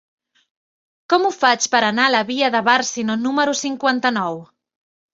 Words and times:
Com 1.15 1.27
ho 1.27 1.31
faig 1.35 1.69
per 1.75 1.83
anar 1.91 2.07
a 2.07 2.15
la 2.15 2.23
via 2.33 2.51
de 2.57 2.65
Bàrcino 2.73 3.21
número 3.29 3.57
cinquanta-nou? 3.65 4.45